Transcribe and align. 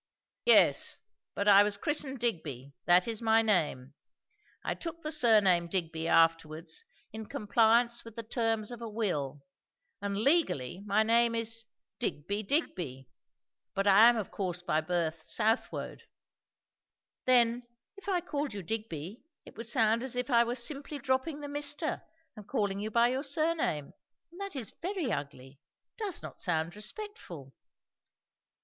"Yes, 0.45 0.99
but 1.35 1.47
I 1.47 1.61
was 1.61 1.77
christened 1.77 2.17
Digby. 2.17 2.73
That 2.85 3.07
is 3.07 3.21
my 3.21 3.43
name. 3.43 3.93
I 4.65 4.73
took 4.73 5.03
the 5.03 5.11
surname 5.11 5.67
Digby 5.67 6.07
afterwards 6.07 6.83
in 7.13 7.27
compliance 7.27 8.03
with 8.03 8.15
the 8.15 8.23
terms 8.23 8.71
of 8.71 8.81
a 8.81 8.89
will, 8.89 9.43
and 10.01 10.17
legally 10.17 10.81
my 10.87 11.03
name 11.03 11.35
is 11.35 11.65
Digby 11.99 12.41
Digby; 12.41 13.09
but 13.75 13.85
I 13.85 14.09
am 14.09 14.17
of 14.17 14.31
course 14.31 14.63
by 14.63 14.81
birth 14.81 15.21
Southwode." 15.21 16.01
"Then 17.27 17.67
if 17.95 18.09
I 18.09 18.21
called 18.21 18.55
you 18.55 18.63
'Digby,' 18.63 19.21
it 19.45 19.55
would 19.55 19.67
sound 19.67 20.01
as 20.01 20.15
if 20.15 20.31
I 20.31 20.43
were 20.43 20.55
simply 20.55 20.97
dropping 20.97 21.41
the 21.41 21.47
'Mr.' 21.47 22.01
and 22.35 22.47
calling 22.47 22.79
you 22.79 22.89
by 22.89 23.09
your 23.09 23.23
surname; 23.23 23.93
and 24.31 24.41
that 24.41 24.55
is 24.55 24.73
very 24.81 25.11
ugly. 25.11 25.59
It 25.91 25.97
does 25.97 26.23
not 26.23 26.41
sound 26.41 26.75
respectful." 26.75 27.53